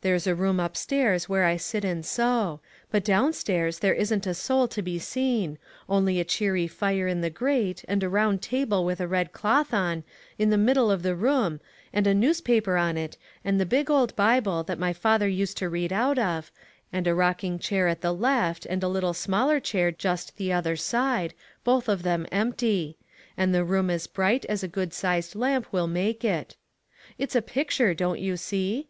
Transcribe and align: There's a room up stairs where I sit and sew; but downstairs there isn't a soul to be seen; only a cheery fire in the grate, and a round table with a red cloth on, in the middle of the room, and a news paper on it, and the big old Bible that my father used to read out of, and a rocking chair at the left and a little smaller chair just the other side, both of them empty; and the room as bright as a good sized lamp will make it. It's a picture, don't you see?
There's 0.00 0.26
a 0.26 0.34
room 0.34 0.58
up 0.58 0.74
stairs 0.74 1.28
where 1.28 1.44
I 1.44 1.58
sit 1.58 1.84
and 1.84 2.02
sew; 2.02 2.60
but 2.90 3.04
downstairs 3.04 3.80
there 3.80 3.92
isn't 3.92 4.26
a 4.26 4.32
soul 4.32 4.68
to 4.68 4.80
be 4.80 4.98
seen; 4.98 5.58
only 5.86 6.18
a 6.18 6.24
cheery 6.24 6.66
fire 6.66 7.06
in 7.06 7.20
the 7.20 7.28
grate, 7.28 7.84
and 7.86 8.02
a 8.02 8.08
round 8.08 8.40
table 8.40 8.86
with 8.86 9.02
a 9.02 9.06
red 9.06 9.32
cloth 9.34 9.74
on, 9.74 10.02
in 10.38 10.48
the 10.48 10.56
middle 10.56 10.90
of 10.90 11.02
the 11.02 11.14
room, 11.14 11.60
and 11.92 12.06
a 12.06 12.14
news 12.14 12.40
paper 12.40 12.78
on 12.78 12.96
it, 12.96 13.18
and 13.44 13.60
the 13.60 13.66
big 13.66 13.90
old 13.90 14.16
Bible 14.16 14.62
that 14.62 14.78
my 14.78 14.94
father 14.94 15.28
used 15.28 15.58
to 15.58 15.68
read 15.68 15.92
out 15.92 16.18
of, 16.18 16.50
and 16.90 17.06
a 17.06 17.14
rocking 17.14 17.58
chair 17.58 17.86
at 17.86 18.00
the 18.00 18.14
left 18.14 18.64
and 18.64 18.82
a 18.82 18.88
little 18.88 19.12
smaller 19.12 19.60
chair 19.60 19.92
just 19.92 20.38
the 20.38 20.50
other 20.54 20.76
side, 20.76 21.34
both 21.64 21.86
of 21.86 22.02
them 22.02 22.26
empty; 22.32 22.96
and 23.36 23.54
the 23.54 23.62
room 23.62 23.90
as 23.90 24.06
bright 24.06 24.46
as 24.46 24.62
a 24.62 24.68
good 24.68 24.94
sized 24.94 25.34
lamp 25.34 25.66
will 25.70 25.86
make 25.86 26.24
it. 26.24 26.56
It's 27.18 27.36
a 27.36 27.42
picture, 27.42 27.92
don't 27.92 28.20
you 28.20 28.38
see? 28.38 28.84